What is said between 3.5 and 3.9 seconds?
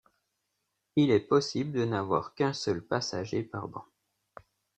banc.